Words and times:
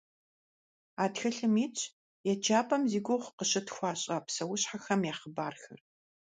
А 1.03 1.05
тхылъым 1.13 1.55
итщ 1.65 1.79
еджапӏэм 2.31 2.83
зи 2.91 2.99
гугъу 3.05 3.33
къыщытхуащӏа 3.37 4.17
псэущхьэхэм 4.25 5.01
я 5.11 5.13
хъыбархэр. 5.19 5.79